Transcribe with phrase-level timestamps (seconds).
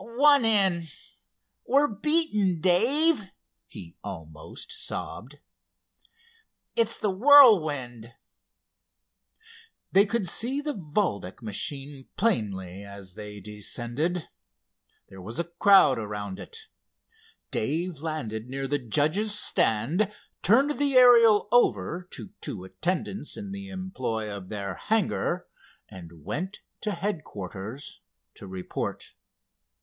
[0.03, 3.25] "One in—we're beaten, Dave,"
[3.67, 5.37] he almost sobbed.
[6.75, 8.15] "It's the Whirlwind."
[9.91, 14.27] They could see the Valdec machine plainly as they descended.
[15.09, 16.65] There was a crowd around it.
[17.51, 20.11] Dave landed near the judges' stand,
[20.41, 25.45] turned the Ariel over to two attendants in the employ of their hangar,
[25.89, 28.01] and went to headquarters
[28.33, 29.13] to report.